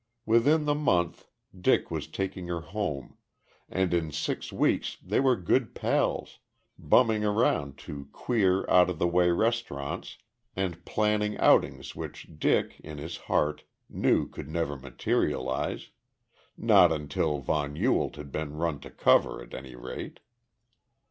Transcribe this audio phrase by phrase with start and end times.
[0.25, 3.17] Within the month Dick was taking her home,
[3.69, 6.39] and in six weeks they were good pals,
[6.79, 10.17] bumming around to queer, out of the way restaurants
[10.55, 15.91] and planning outings which Dick, in his heart, knew could never materialize
[16.57, 20.19] not until von Ewald had been run to cover, at any rate.